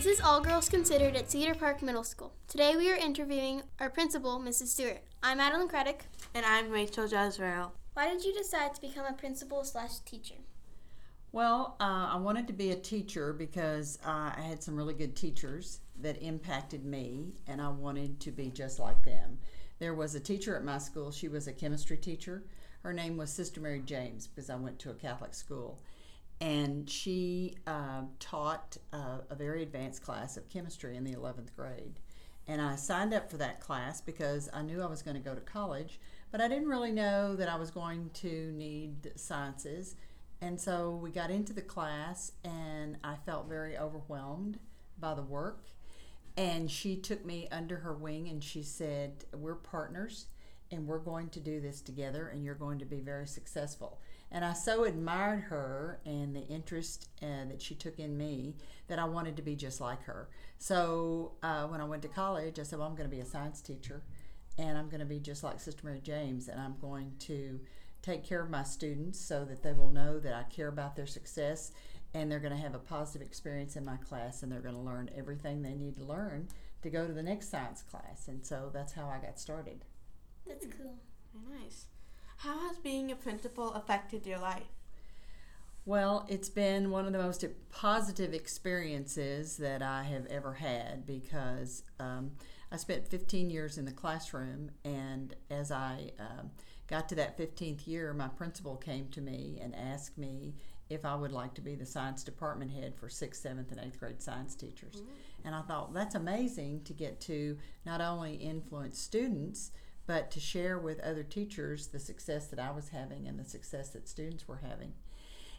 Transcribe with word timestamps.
This 0.00 0.18
is 0.18 0.24
All 0.24 0.40
Girls 0.40 0.70
Considered 0.70 1.14
at 1.14 1.30
Cedar 1.30 1.54
Park 1.54 1.82
Middle 1.82 2.04
School. 2.04 2.32
Today 2.48 2.74
we 2.74 2.90
are 2.90 2.96
interviewing 2.96 3.64
our 3.78 3.90
principal, 3.90 4.40
Mrs. 4.40 4.68
Stewart. 4.68 5.02
I'm 5.22 5.36
Madeline 5.36 5.68
Craddock. 5.68 6.06
And 6.32 6.46
I'm 6.46 6.70
Rachel 6.70 7.04
Jezreel. 7.04 7.74
Why 7.92 8.08
did 8.08 8.24
you 8.24 8.32
decide 8.32 8.74
to 8.74 8.80
become 8.80 9.04
a 9.04 9.12
principal 9.12 9.62
slash 9.62 9.98
teacher? 10.06 10.36
Well, 11.32 11.76
uh, 11.80 12.12
I 12.12 12.16
wanted 12.16 12.46
to 12.46 12.54
be 12.54 12.70
a 12.70 12.76
teacher 12.76 13.34
because 13.34 13.98
uh, 14.02 14.32
I 14.34 14.40
had 14.40 14.62
some 14.62 14.74
really 14.74 14.94
good 14.94 15.14
teachers 15.14 15.80
that 16.00 16.22
impacted 16.22 16.82
me, 16.82 17.34
and 17.46 17.60
I 17.60 17.68
wanted 17.68 18.20
to 18.20 18.30
be 18.30 18.48
just 18.48 18.78
like 18.78 19.04
them. 19.04 19.36
There 19.80 19.92
was 19.92 20.14
a 20.14 20.20
teacher 20.20 20.56
at 20.56 20.64
my 20.64 20.78
school, 20.78 21.12
she 21.12 21.28
was 21.28 21.46
a 21.46 21.52
chemistry 21.52 21.98
teacher. 21.98 22.44
Her 22.84 22.94
name 22.94 23.18
was 23.18 23.28
Sister 23.28 23.60
Mary 23.60 23.82
James 23.84 24.28
because 24.28 24.48
I 24.48 24.56
went 24.56 24.78
to 24.78 24.90
a 24.92 24.94
Catholic 24.94 25.34
school 25.34 25.78
and 26.40 26.88
she 26.88 27.54
uh, 27.66 28.02
taught 28.18 28.76
uh, 28.92 29.18
a 29.28 29.34
very 29.34 29.62
advanced 29.62 30.02
class 30.02 30.36
of 30.36 30.48
chemistry 30.48 30.96
in 30.96 31.04
the 31.04 31.12
11th 31.12 31.54
grade. 31.54 32.00
And 32.48 32.60
I 32.60 32.76
signed 32.76 33.12
up 33.12 33.30
for 33.30 33.36
that 33.36 33.60
class 33.60 34.00
because 34.00 34.48
I 34.52 34.62
knew 34.62 34.82
I 34.82 34.86
was 34.86 35.02
going 35.02 35.16
to 35.16 35.22
go 35.22 35.34
to 35.34 35.40
college, 35.40 36.00
but 36.32 36.40
I 36.40 36.48
didn't 36.48 36.68
really 36.68 36.92
know 36.92 37.36
that 37.36 37.48
I 37.48 37.56
was 37.56 37.70
going 37.70 38.10
to 38.14 38.52
need 38.52 39.12
sciences. 39.16 39.96
And 40.40 40.58
so 40.58 40.98
we 41.02 41.10
got 41.10 41.30
into 41.30 41.52
the 41.52 41.60
class, 41.60 42.32
and 42.42 42.96
I 43.04 43.16
felt 43.26 43.48
very 43.48 43.76
overwhelmed 43.76 44.58
by 44.98 45.14
the 45.14 45.22
work. 45.22 45.66
And 46.36 46.70
she 46.70 46.96
took 46.96 47.24
me 47.24 47.48
under 47.52 47.76
her 47.78 47.92
wing 47.92 48.28
and 48.28 48.42
she 48.42 48.62
said, 48.62 49.24
We're 49.34 49.56
partners 49.56 50.26
and 50.70 50.86
we're 50.86 50.98
going 50.98 51.28
to 51.30 51.40
do 51.40 51.60
this 51.60 51.80
together 51.80 52.28
and 52.28 52.44
you're 52.44 52.54
going 52.54 52.78
to 52.78 52.84
be 52.84 53.00
very 53.00 53.26
successful. 53.26 54.00
And 54.32 54.44
I 54.44 54.52
so 54.52 54.84
admired 54.84 55.40
her 55.44 56.00
and 56.04 56.34
the 56.34 56.46
interest 56.46 57.08
uh, 57.22 57.46
that 57.48 57.60
she 57.60 57.74
took 57.74 57.98
in 57.98 58.16
me 58.16 58.54
that 58.86 58.98
I 58.98 59.04
wanted 59.04 59.36
to 59.36 59.42
be 59.42 59.56
just 59.56 59.80
like 59.80 60.04
her. 60.04 60.28
So 60.58 61.32
uh, 61.42 61.66
when 61.66 61.80
I 61.80 61.84
went 61.84 62.02
to 62.02 62.08
college, 62.08 62.58
I 62.58 62.62
said, 62.62 62.78
Well, 62.78 62.86
I'm 62.86 62.94
going 62.94 63.10
to 63.10 63.14
be 63.14 63.22
a 63.22 63.26
science 63.26 63.60
teacher 63.60 64.02
and 64.58 64.76
I'm 64.76 64.88
going 64.88 65.00
to 65.00 65.06
be 65.06 65.18
just 65.18 65.42
like 65.42 65.58
Sister 65.58 65.84
Mary 65.84 66.00
James 66.00 66.48
and 66.48 66.60
I'm 66.60 66.76
going 66.80 67.12
to 67.20 67.60
take 68.02 68.24
care 68.24 68.40
of 68.40 68.50
my 68.50 68.62
students 68.62 69.18
so 69.18 69.44
that 69.44 69.62
they 69.62 69.72
will 69.72 69.90
know 69.90 70.18
that 70.20 70.34
I 70.34 70.44
care 70.44 70.68
about 70.68 70.96
their 70.96 71.06
success 71.06 71.72
and 72.14 72.30
they're 72.30 72.40
going 72.40 72.54
to 72.54 72.62
have 72.62 72.74
a 72.74 72.78
positive 72.78 73.26
experience 73.26 73.76
in 73.76 73.84
my 73.84 73.96
class 73.96 74.42
and 74.42 74.50
they're 74.50 74.60
going 74.60 74.74
to 74.74 74.80
learn 74.80 75.10
everything 75.16 75.62
they 75.62 75.74
need 75.74 75.96
to 75.96 76.04
learn 76.04 76.48
to 76.82 76.90
go 76.90 77.06
to 77.06 77.12
the 77.12 77.22
next 77.22 77.50
science 77.50 77.82
class. 77.82 78.28
And 78.28 78.44
so 78.44 78.70
that's 78.72 78.92
how 78.92 79.06
I 79.06 79.24
got 79.24 79.38
started. 79.38 79.84
That's 80.46 80.66
cool. 80.66 80.96
Very 81.34 81.62
nice. 81.62 81.86
How 82.42 82.58
has 82.60 82.78
being 82.78 83.12
a 83.12 83.16
principal 83.16 83.74
affected 83.74 84.26
your 84.26 84.38
life? 84.38 84.62
Well, 85.84 86.24
it's 86.26 86.48
been 86.48 86.90
one 86.90 87.04
of 87.04 87.12
the 87.12 87.18
most 87.18 87.44
positive 87.70 88.32
experiences 88.32 89.58
that 89.58 89.82
I 89.82 90.04
have 90.04 90.24
ever 90.26 90.54
had 90.54 91.04
because 91.04 91.82
um, 91.98 92.30
I 92.72 92.78
spent 92.78 93.06
15 93.06 93.50
years 93.50 93.76
in 93.76 93.84
the 93.84 93.92
classroom, 93.92 94.70
and 94.86 95.34
as 95.50 95.70
I 95.70 96.12
um, 96.18 96.50
got 96.86 97.10
to 97.10 97.14
that 97.16 97.36
15th 97.36 97.86
year, 97.86 98.14
my 98.14 98.28
principal 98.28 98.76
came 98.76 99.08
to 99.08 99.20
me 99.20 99.58
and 99.60 99.74
asked 99.76 100.16
me 100.16 100.54
if 100.88 101.04
I 101.04 101.14
would 101.14 101.32
like 101.32 101.52
to 101.54 101.60
be 101.60 101.74
the 101.74 101.86
science 101.86 102.24
department 102.24 102.70
head 102.70 102.94
for 102.96 103.10
sixth, 103.10 103.42
seventh, 103.42 103.70
and 103.70 103.80
eighth 103.80 104.00
grade 104.00 104.22
science 104.22 104.54
teachers. 104.54 104.96
Mm-hmm. 104.96 105.46
And 105.46 105.54
I 105.54 105.60
thought 105.60 105.92
that's 105.92 106.14
amazing 106.14 106.84
to 106.84 106.94
get 106.94 107.20
to 107.22 107.58
not 107.84 108.00
only 108.00 108.34
influence 108.34 108.98
students, 108.98 109.72
but 110.10 110.28
to 110.28 110.40
share 110.40 110.76
with 110.76 110.98
other 110.98 111.22
teachers 111.22 111.86
the 111.86 112.00
success 112.00 112.48
that 112.48 112.58
I 112.58 112.72
was 112.72 112.88
having 112.88 113.28
and 113.28 113.38
the 113.38 113.44
success 113.44 113.90
that 113.90 114.08
students 114.08 114.48
were 114.48 114.60
having. 114.68 114.92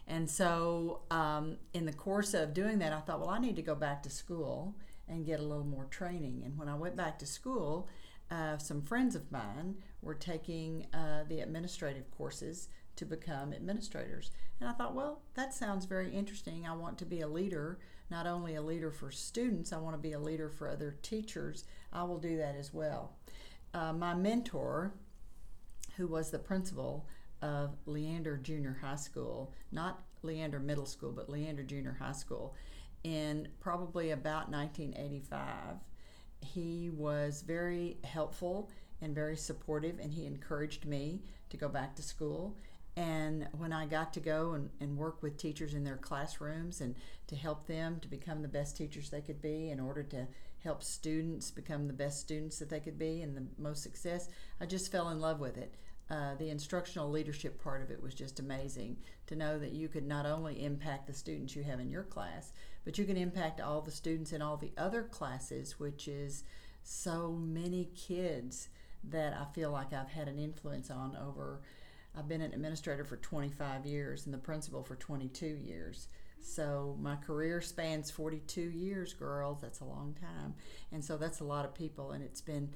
And 0.06 0.28
so, 0.28 1.00
um, 1.10 1.56
in 1.72 1.86
the 1.86 1.92
course 1.94 2.34
of 2.34 2.52
doing 2.52 2.78
that, 2.80 2.92
I 2.92 3.00
thought, 3.00 3.20
well, 3.20 3.30
I 3.30 3.38
need 3.38 3.56
to 3.56 3.62
go 3.62 3.74
back 3.74 4.02
to 4.02 4.10
school 4.10 4.74
and 5.08 5.24
get 5.24 5.40
a 5.40 5.42
little 5.42 5.64
more 5.64 5.86
training. 5.86 6.42
And 6.44 6.58
when 6.58 6.68
I 6.68 6.74
went 6.74 6.96
back 6.96 7.18
to 7.20 7.26
school, 7.26 7.88
uh, 8.30 8.58
some 8.58 8.82
friends 8.82 9.14
of 9.14 9.32
mine 9.32 9.76
were 10.02 10.14
taking 10.14 10.84
uh, 10.92 11.24
the 11.26 11.40
administrative 11.40 12.10
courses 12.10 12.68
to 12.96 13.06
become 13.06 13.54
administrators. 13.54 14.32
And 14.60 14.68
I 14.68 14.74
thought, 14.74 14.94
well, 14.94 15.22
that 15.32 15.54
sounds 15.54 15.86
very 15.86 16.10
interesting. 16.10 16.66
I 16.66 16.76
want 16.76 16.98
to 16.98 17.06
be 17.06 17.22
a 17.22 17.26
leader, 17.26 17.78
not 18.10 18.26
only 18.26 18.54
a 18.56 18.60
leader 18.60 18.90
for 18.90 19.10
students, 19.10 19.72
I 19.72 19.78
want 19.78 19.94
to 19.94 20.02
be 20.02 20.12
a 20.12 20.20
leader 20.20 20.50
for 20.50 20.68
other 20.68 20.98
teachers. 21.00 21.64
I 21.90 22.02
will 22.02 22.18
do 22.18 22.36
that 22.36 22.54
as 22.54 22.74
well 22.74 23.12
uh, 23.74 23.92
my 23.92 24.14
mentor, 24.14 24.92
who 25.96 26.06
was 26.06 26.30
the 26.30 26.38
principal 26.38 27.06
of 27.40 27.76
Leander 27.86 28.36
Junior 28.36 28.78
High 28.80 28.96
School, 28.96 29.52
not 29.72 30.02
Leander 30.22 30.60
Middle 30.60 30.86
School, 30.86 31.12
but 31.12 31.28
Leander 31.28 31.62
Junior 31.62 31.96
High 31.98 32.12
School, 32.12 32.54
in 33.04 33.48
probably 33.60 34.10
about 34.10 34.50
1985. 34.50 35.76
He 36.40 36.90
was 36.90 37.42
very 37.42 37.98
helpful 38.04 38.70
and 39.00 39.14
very 39.14 39.36
supportive, 39.36 39.98
and 39.98 40.12
he 40.12 40.26
encouraged 40.26 40.86
me 40.86 41.22
to 41.50 41.56
go 41.56 41.68
back 41.68 41.94
to 41.96 42.02
school. 42.02 42.56
And 42.96 43.48
when 43.56 43.72
I 43.72 43.86
got 43.86 44.12
to 44.14 44.20
go 44.20 44.52
and, 44.52 44.68
and 44.80 44.98
work 44.98 45.22
with 45.22 45.38
teachers 45.38 45.72
in 45.72 45.84
their 45.84 45.96
classrooms 45.96 46.80
and 46.80 46.94
to 47.28 47.36
help 47.36 47.66
them 47.66 47.98
to 48.00 48.08
become 48.08 48.42
the 48.42 48.48
best 48.48 48.76
teachers 48.76 49.08
they 49.08 49.22
could 49.22 49.40
be 49.40 49.70
in 49.70 49.80
order 49.80 50.02
to 50.02 50.26
help 50.62 50.82
students 50.82 51.50
become 51.50 51.86
the 51.86 51.92
best 51.92 52.20
students 52.20 52.58
that 52.58 52.68
they 52.68 52.80
could 52.80 52.98
be 52.98 53.22
and 53.22 53.36
the 53.36 53.46
most 53.58 53.82
success, 53.82 54.28
I 54.60 54.66
just 54.66 54.92
fell 54.92 55.08
in 55.08 55.20
love 55.20 55.40
with 55.40 55.56
it. 55.56 55.74
Uh, 56.10 56.34
the 56.34 56.50
instructional 56.50 57.10
leadership 57.10 57.62
part 57.62 57.80
of 57.80 57.90
it 57.90 58.02
was 58.02 58.14
just 58.14 58.38
amazing 58.38 58.98
to 59.26 59.34
know 59.34 59.58
that 59.58 59.72
you 59.72 59.88
could 59.88 60.06
not 60.06 60.26
only 60.26 60.62
impact 60.62 61.06
the 61.06 61.14
students 61.14 61.56
you 61.56 61.62
have 61.62 61.80
in 61.80 61.88
your 61.88 62.02
class, 62.02 62.52
but 62.84 62.98
you 62.98 63.06
can 63.06 63.16
impact 63.16 63.60
all 63.60 63.80
the 63.80 63.90
students 63.90 64.32
in 64.32 64.42
all 64.42 64.58
the 64.58 64.72
other 64.76 65.04
classes, 65.04 65.80
which 65.80 66.08
is 66.08 66.44
so 66.82 67.30
many 67.30 67.88
kids 67.96 68.68
that 69.04 69.32
I 69.32 69.46
feel 69.54 69.70
like 69.70 69.92
I've 69.92 70.10
had 70.10 70.28
an 70.28 70.38
influence 70.38 70.90
on 70.90 71.16
over. 71.16 71.62
I've 72.16 72.28
been 72.28 72.42
an 72.42 72.52
administrator 72.52 73.04
for 73.04 73.16
25 73.16 73.86
years 73.86 74.26
and 74.26 74.34
the 74.34 74.38
principal 74.38 74.82
for 74.82 74.96
22 74.96 75.46
years. 75.46 76.08
So 76.40 76.96
my 77.00 77.16
career 77.16 77.60
spans 77.60 78.10
42 78.10 78.60
years, 78.60 79.14
girls. 79.14 79.60
That's 79.62 79.80
a 79.80 79.84
long 79.84 80.14
time. 80.20 80.54
And 80.90 81.02
so 81.04 81.16
that's 81.16 81.40
a 81.40 81.44
lot 81.44 81.64
of 81.64 81.74
people. 81.74 82.12
And 82.12 82.22
it's 82.22 82.40
been, 82.40 82.74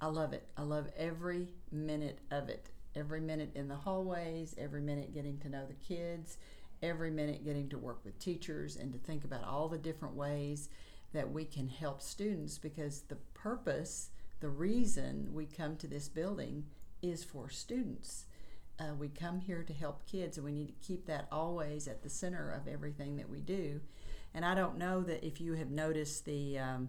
I 0.00 0.06
love 0.06 0.32
it. 0.32 0.46
I 0.56 0.62
love 0.62 0.88
every 0.96 1.48
minute 1.70 2.20
of 2.30 2.48
it. 2.48 2.70
Every 2.94 3.20
minute 3.20 3.50
in 3.54 3.68
the 3.68 3.76
hallways, 3.76 4.54
every 4.56 4.80
minute 4.80 5.12
getting 5.12 5.38
to 5.38 5.48
know 5.48 5.66
the 5.66 5.74
kids, 5.74 6.38
every 6.82 7.10
minute 7.10 7.44
getting 7.44 7.68
to 7.68 7.78
work 7.78 8.00
with 8.04 8.18
teachers 8.18 8.76
and 8.76 8.92
to 8.92 8.98
think 8.98 9.24
about 9.24 9.44
all 9.44 9.68
the 9.68 9.78
different 9.78 10.14
ways 10.14 10.70
that 11.12 11.30
we 11.30 11.44
can 11.44 11.68
help 11.68 12.00
students 12.00 12.56
because 12.56 13.02
the 13.02 13.16
purpose, 13.34 14.10
the 14.40 14.48
reason 14.48 15.28
we 15.32 15.44
come 15.44 15.76
to 15.76 15.86
this 15.86 16.08
building 16.08 16.64
is 17.02 17.24
for 17.24 17.48
students 17.48 18.24
uh, 18.80 18.94
we 18.94 19.08
come 19.08 19.40
here 19.40 19.62
to 19.62 19.72
help 19.72 20.06
kids, 20.06 20.36
and 20.36 20.46
we 20.46 20.52
need 20.52 20.68
to 20.68 20.86
keep 20.86 21.06
that 21.06 21.26
always 21.32 21.88
at 21.88 22.02
the 22.02 22.08
center 22.08 22.50
of 22.50 22.68
everything 22.68 23.16
that 23.16 23.28
we 23.28 23.40
do. 23.40 23.80
And 24.34 24.44
I 24.44 24.54
don't 24.54 24.78
know 24.78 25.02
that 25.02 25.24
if 25.26 25.40
you 25.40 25.54
have 25.54 25.70
noticed 25.70 26.24
the 26.24 26.58
um, 26.58 26.88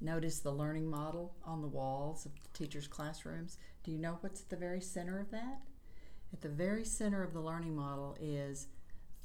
the 0.00 0.52
learning 0.52 0.90
model 0.90 1.34
on 1.44 1.62
the 1.62 1.68
walls 1.68 2.26
of 2.26 2.32
the 2.34 2.48
teachers' 2.52 2.86
classrooms. 2.86 3.58
Do 3.82 3.90
you 3.90 3.98
know 3.98 4.18
what's 4.20 4.42
at 4.42 4.50
the 4.50 4.56
very 4.56 4.80
center 4.80 5.18
of 5.18 5.30
that? 5.30 5.60
At 6.32 6.42
the 6.42 6.48
very 6.48 6.84
center 6.84 7.22
of 7.22 7.32
the 7.32 7.40
learning 7.40 7.74
model 7.74 8.16
is 8.20 8.68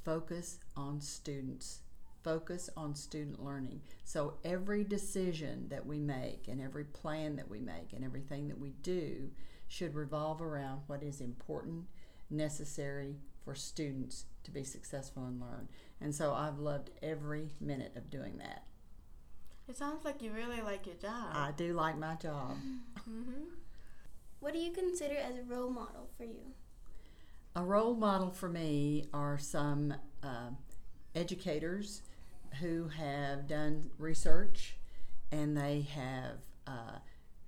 focus 0.04 0.58
on 0.76 1.00
students. 1.00 1.80
Focus 2.22 2.70
on 2.76 2.94
student 2.94 3.42
learning. 3.42 3.80
So 4.04 4.34
every 4.44 4.84
decision 4.84 5.68
that 5.68 5.84
we 5.84 5.98
make 5.98 6.48
and 6.48 6.60
every 6.60 6.84
plan 6.84 7.36
that 7.36 7.50
we 7.50 7.60
make 7.60 7.92
and 7.94 8.04
everything 8.04 8.48
that 8.48 8.58
we 8.58 8.70
do 8.82 9.30
should 9.70 9.94
revolve 9.94 10.42
around 10.42 10.80
what 10.88 11.00
is 11.00 11.20
important, 11.20 11.84
necessary 12.28 13.14
for 13.44 13.54
students 13.54 14.26
to 14.42 14.50
be 14.50 14.64
successful 14.64 15.24
and 15.24 15.40
learn. 15.40 15.68
And 16.00 16.12
so 16.12 16.34
I've 16.34 16.58
loved 16.58 16.90
every 17.02 17.52
minute 17.60 17.92
of 17.94 18.10
doing 18.10 18.38
that. 18.38 18.64
It 19.68 19.76
sounds 19.76 20.04
like 20.04 20.22
you 20.22 20.32
really 20.32 20.60
like 20.60 20.86
your 20.86 20.96
job. 20.96 21.30
I 21.32 21.52
do 21.56 21.72
like 21.72 21.96
my 21.96 22.16
job. 22.16 22.56
Mm-hmm. 23.08 23.54
What 24.40 24.52
do 24.52 24.58
you 24.58 24.72
consider 24.72 25.16
as 25.16 25.36
a 25.36 25.42
role 25.42 25.70
model 25.70 26.10
for 26.16 26.24
you? 26.24 26.52
A 27.56 27.62
role 27.62 27.94
model 27.94 28.30
for 28.30 28.48
me 28.48 29.06
are 29.14 29.38
some 29.38 29.94
uh, 30.22 30.50
educators 31.14 32.02
who 32.60 32.88
have 32.88 33.48
done 33.48 33.90
research 33.98 34.76
and 35.32 35.56
they 35.56 35.82
have 35.94 36.36
uh, 36.66 36.98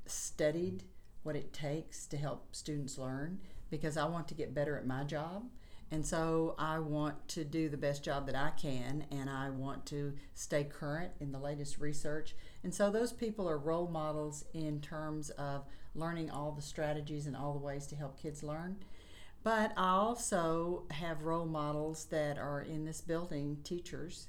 studied 0.06 0.84
what 1.22 1.36
it 1.36 1.52
takes 1.52 2.06
to 2.06 2.16
help 2.16 2.54
students 2.54 2.98
learn 2.98 3.40
because 3.70 3.96
I 3.96 4.04
want 4.04 4.28
to 4.28 4.34
get 4.34 4.54
better 4.54 4.76
at 4.76 4.86
my 4.86 5.04
job. 5.04 5.44
And 5.90 6.04
so 6.04 6.54
I 6.58 6.78
want 6.78 7.28
to 7.28 7.44
do 7.44 7.68
the 7.68 7.76
best 7.76 8.02
job 8.02 8.26
that 8.26 8.34
I 8.34 8.50
can, 8.50 9.04
and 9.10 9.28
I 9.28 9.50
want 9.50 9.84
to 9.86 10.14
stay 10.32 10.64
current 10.64 11.12
in 11.20 11.32
the 11.32 11.38
latest 11.38 11.78
research. 11.78 12.34
And 12.64 12.74
so 12.74 12.90
those 12.90 13.12
people 13.12 13.48
are 13.48 13.58
role 13.58 13.88
models 13.88 14.44
in 14.54 14.80
terms 14.80 15.28
of 15.30 15.66
learning 15.94 16.30
all 16.30 16.52
the 16.52 16.62
strategies 16.62 17.26
and 17.26 17.36
all 17.36 17.52
the 17.52 17.58
ways 17.58 17.86
to 17.88 17.96
help 17.96 18.18
kids 18.18 18.42
learn. 18.42 18.76
But 19.42 19.72
I 19.76 19.88
also 19.88 20.84
have 20.90 21.24
role 21.24 21.44
models 21.44 22.06
that 22.06 22.38
are 22.38 22.62
in 22.62 22.86
this 22.86 23.02
building 23.02 23.58
teachers 23.62 24.28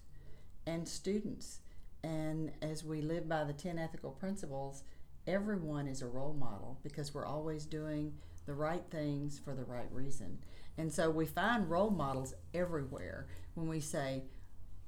and 0.65 0.87
students 0.87 1.59
and 2.03 2.51
as 2.61 2.83
we 2.83 3.01
live 3.01 3.29
by 3.29 3.43
the 3.45 3.53
10 3.53 3.79
ethical 3.79 4.11
principles, 4.11 4.83
everyone 5.27 5.87
is 5.87 6.01
a 6.01 6.07
role 6.07 6.33
model 6.33 6.79
because 6.83 7.13
we're 7.13 7.25
always 7.25 7.65
doing 7.65 8.13
the 8.45 8.53
right 8.53 8.83
things 8.91 9.39
for 9.43 9.55
the 9.55 9.63
right 9.63 9.91
reason. 9.91 10.39
And 10.77 10.91
so 10.91 11.09
we 11.09 11.25
find 11.25 11.69
role 11.69 11.89
models 11.89 12.33
everywhere 12.53 13.27
when 13.53 13.67
we 13.67 13.79
say, 13.79 14.23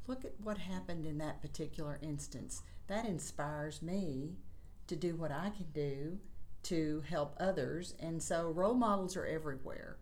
look 0.08 0.26
at 0.26 0.34
what 0.42 0.58
happened 0.58 1.06
in 1.06 1.18
that 1.20 1.42
particular 1.42 2.00
instance. 2.02 2.64
That 2.88 3.06
inspires 3.06 3.82
me 3.82 4.36
to 4.88 4.96
do 4.96 5.16
what 5.16 5.32
I 5.32 5.52
can 5.56 5.68
do 5.74 6.20
to 6.64 7.04
help 7.08 7.36
others. 7.40 7.94
And 8.00 8.22
so 8.22 8.50
role 8.50 8.74
models 8.74 9.16
are 9.16 9.26
everywhere. 9.26 9.98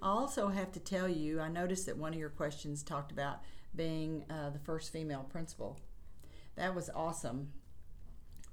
I 0.00 0.08
also 0.08 0.48
have 0.48 0.72
to 0.72 0.80
tell 0.80 1.08
you, 1.08 1.40
I 1.40 1.48
noticed 1.48 1.86
that 1.86 1.96
one 1.96 2.12
of 2.12 2.18
your 2.18 2.30
questions 2.30 2.82
talked 2.82 3.12
about 3.12 3.40
being 3.74 4.24
uh, 4.30 4.50
the 4.50 4.58
first 4.58 4.92
female 4.92 5.26
principal. 5.28 5.78
That 6.56 6.74
was 6.74 6.90
awesome 6.94 7.48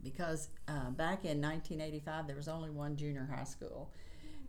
because 0.05 0.49
uh, 0.69 0.91
back 0.91 1.25
in 1.25 1.41
1985 1.41 2.27
there 2.27 2.35
was 2.37 2.47
only 2.47 2.69
one 2.69 2.95
junior 2.95 3.27
high 3.35 3.43
school. 3.43 3.91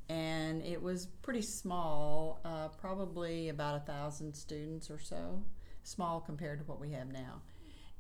And 0.09 0.63
it 0.63 0.81
was 0.81 1.07
pretty 1.23 1.43
small 1.43 2.39
uh, 2.45 2.69
probably 2.69 3.49
about 3.49 3.75
a 3.75 3.81
thousand 3.81 4.35
students 4.35 4.89
or 4.89 5.01
so 5.01 5.43
small 5.83 6.21
compared 6.21 6.61
to 6.61 6.65
what 6.67 6.79
we 6.79 6.93
have 6.93 7.11
now. 7.11 7.41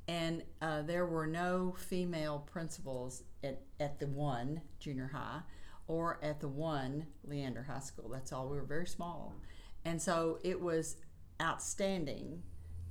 And 0.06 0.44
uh, 0.62 0.82
there 0.82 1.06
were 1.06 1.26
no 1.26 1.74
female 1.76 2.46
principals 2.52 3.24
at, 3.42 3.62
at 3.80 3.98
the 3.98 4.06
one 4.06 4.60
junior 4.78 5.10
high 5.12 5.40
or 5.88 6.20
at 6.22 6.40
the 6.40 6.48
one 6.48 7.06
leander 7.24 7.64
high 7.64 7.80
school. 7.80 8.08
That's 8.08 8.32
all. 8.32 8.48
We 8.48 8.56
were 8.56 8.62
very 8.62 8.86
small. 8.86 9.34
And 9.84 10.00
so 10.00 10.38
it 10.44 10.60
was 10.60 10.96
outstanding 11.40 12.42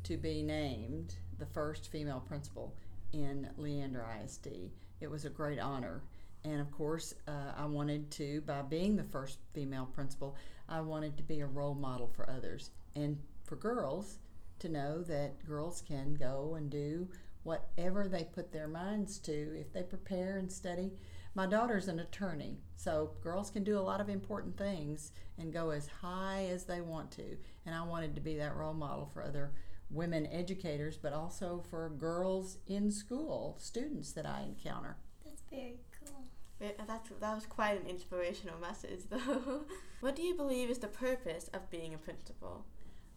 to 0.04 0.18
be 0.18 0.44
named 0.44 1.16
the 1.38 1.46
first 1.46 1.92
female 1.92 2.24
principal 2.26 2.76
in 3.16 3.50
leander 3.58 4.06
isd 4.22 4.70
it 5.00 5.10
was 5.10 5.26
a 5.26 5.30
great 5.30 5.60
honor. 5.60 6.04
And 6.44 6.60
of 6.62 6.70
course 6.72 7.16
uh, 7.28 7.54
i 7.58 7.66
wanted 7.66 8.12
to 8.12 8.42
by 8.42 8.62
being 8.62 8.96
the 8.96 9.04
first 9.04 9.40
female 9.54 9.88
principal 9.88 10.36
i 10.70 10.80
wanted 10.80 11.18
to 11.18 11.24
be 11.24 11.40
a 11.40 11.48
role 11.48 11.74
model 11.74 12.08
for 12.08 12.30
others 12.30 12.70
and 12.96 13.18
for 13.44 13.56
girls 13.56 14.20
to 14.60 14.70
know 14.70 15.02
that 15.04 15.44
girls 15.46 15.82
can 15.82 16.14
go 16.14 16.56
and 16.56 16.70
do 16.70 17.08
whatever 17.44 18.08
they 18.08 18.24
put 18.24 18.52
their 18.52 18.68
minds 18.68 19.20
to 19.20 19.60
if 19.60 19.72
they 19.72 19.84
prepare 19.84 20.38
and 20.38 20.52
study. 20.52 20.92
My 21.36 21.46
daughter's 21.46 21.88
an 21.88 22.00
attorney 22.00 22.58
so 22.76 23.12
girls 23.22 23.50
can 23.52 23.64
do 23.64 23.78
a 23.78 23.82
lot 23.82 24.02
of 24.02 24.10
important 24.10 24.58
things 24.58 25.12
and 25.38 25.54
go 25.54 25.70
as 25.70 25.88
high 25.88 26.48
as 26.52 26.64
they 26.64 26.82
want 26.82 27.12
to. 27.12 27.38
And 27.66 27.76
i 27.76 27.84
wanted 27.84 28.16
to 28.16 28.22
be 28.22 28.38
that 28.38 28.56
role 28.56 28.74
model 28.74 29.10
for 29.14 29.24
other 29.24 29.52
women 29.90 30.28
educators 30.32 30.98
but 30.98 31.14
also 31.14 31.64
for 31.70 31.90
girls 31.90 32.58
in 32.68 32.92
school 32.92 33.56
students 33.60 34.12
that 34.12 34.26
i 34.26 34.42
encounter 34.42 34.98
That's 35.24 35.42
very 35.50 35.80
cool. 36.00 36.24
Wait, 36.60 36.78
That's, 36.88 37.10
that 37.20 37.36
was 37.36 37.46
quite 37.46 37.82
an 37.82 37.88
inspirational 37.88 38.58
message, 38.60 39.02
though. 39.10 39.66
what 40.00 40.16
do 40.16 40.22
you 40.22 40.34
believe 40.36 40.70
is 40.70 40.78
the 40.80 40.88
purpose 40.88 41.50
of 41.54 41.70
being 41.70 41.94
a 41.94 41.98
principal? 41.98 42.66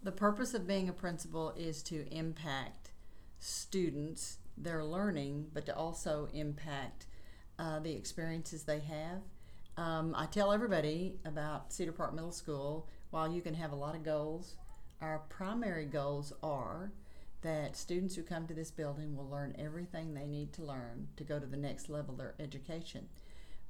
The 0.03 0.13
purpose 0.13 0.55
of 0.55 0.67
being 0.67 0.89
a 0.89 0.93
principal 0.93 1.53
is 1.57 1.83
to 1.85 2.07
impact 2.13 2.91
students, 3.39 4.39
their 4.57 4.85
learning, 4.85 5.47
but 5.55 5.67
to 5.67 5.77
also 5.77 6.29
impact 6.33 7.07
uh, 7.59 7.79
the 7.79 7.93
experiences 7.93 8.65
they 8.65 8.81
have. 8.81 9.23
Um, 9.77 10.15
I 10.17 10.27
tell 10.27 10.53
everybody 10.53 11.19
about 11.25 11.73
Cedar 11.73 11.93
Park 11.93 12.15
Middle 12.15 12.33
School, 12.33 12.89
while 13.11 13.31
you 13.31 13.41
can 13.41 13.55
have 13.55 13.71
a 13.73 13.77
lot 13.77 13.95
of 13.95 14.03
goals, 14.03 14.57
our 15.01 15.21
primary 15.29 15.87
goals 15.87 16.33
are 16.43 16.93
that 17.43 17.77
students 17.77 18.17
who 18.17 18.23
come 18.23 18.47
to 18.47 18.55
this 18.55 18.71
building 18.71 19.17
will 19.17 19.29
learn 19.29 19.55
everything 19.59 20.13
they 20.15 20.27
need 20.27 20.53
to 20.53 20.65
learn 20.65 21.09
to 21.17 21.25
go 21.25 21.39
to 21.39 21.47
the 21.47 21.57
next 21.57 21.89
level 21.89 22.13
of 22.13 22.19
their 22.19 22.35
education. 22.41 23.09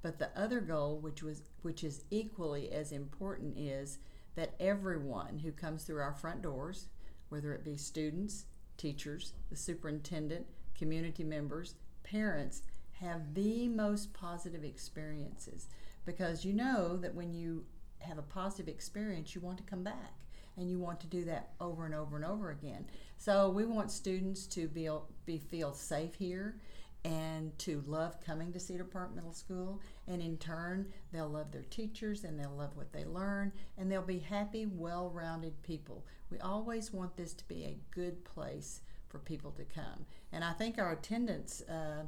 But 0.01 0.19
the 0.19 0.31
other 0.37 0.61
goal, 0.61 0.99
which 0.99 1.23
was 1.23 1.43
which 1.63 1.85
is 1.85 2.05
equally 2.11 2.71
as 2.71 2.93
important, 2.93 3.59
is 3.59 3.99
that 4.37 4.55
everyone 4.61 5.41
who 5.41 5.53
comes 5.53 5.83
through 5.83 6.01
our 6.01 6.15
front 6.15 6.41
doors, 6.41 6.87
whether 7.29 7.53
it 7.53 7.65
be 7.65 7.77
students, 7.77 8.47
teachers, 8.77 9.33
the 9.51 9.57
superintendent, 9.57 10.47
community 10.77 11.25
members, 11.25 11.75
parents, 12.05 12.63
have 12.93 13.35
the 13.35 13.69
most 13.69 14.15
positive 14.15 14.65
experiences. 14.65 15.69
Because 16.07 16.45
you 16.45 16.53
know 16.53 16.97
that 16.97 17.15
when 17.15 17.35
you 17.35 17.65
have 17.99 18.19
a 18.19 18.23
positive 18.23 18.69
experience, 18.69 19.35
you 19.35 19.41
want 19.41 19.59
to 19.59 19.65
come 19.65 19.83
back 19.83 20.15
and 20.59 20.71
you 20.71 20.79
want 20.79 21.01
to 21.01 21.07
do 21.07 21.25
that 21.25 21.51
over 21.61 21.87
and 21.87 21.95
over 21.95 22.17
and 22.17 22.25
over 22.25 22.51
again. 22.51 22.85
So 23.17 23.49
we 23.49 23.65
want 23.65 23.91
students 23.91 24.47
to 24.49 24.69
be, 24.69 24.89
be 25.25 25.39
feel 25.39 25.73
safe 25.73 26.15
here 26.15 26.57
and 27.05 27.57
to 27.61 27.83
love 27.87 28.21
coming 28.21 28.53
to 28.53 28.61
Cedar 28.61 28.85
Park 28.85 29.15
Middle 29.15 29.33
School. 29.33 29.81
And 30.07 30.21
in 30.21 30.37
turn, 30.37 30.93
they'll 31.13 31.29
love 31.29 31.53
their 31.53 31.63
teachers 31.63 32.25
and 32.25 32.39
they'll 32.39 32.57
love 32.57 32.77
what 32.77 32.93
they 32.93 33.05
learn 33.05 33.53
and 33.77 33.91
they'll 33.91 34.03
be 34.03 34.19
happy, 34.19 34.67
well 34.67 35.11
rounded 35.11 35.63
people. 35.63 36.05
We 36.31 36.39
always 36.41 36.93
want 36.93 37.17
this 37.17 37.33
to 37.35 37.49
be 37.49 37.65
a 37.65 37.79
good 37.95 38.25
place 38.25 38.81
for 39.07 39.19
people 39.19 39.53
to 39.53 39.65
come. 39.65 40.07
And 40.33 40.45
I 40.45 40.53
think 40.53 40.79
our 40.79 40.93
attendance 40.93 41.63
uh, 41.63 42.05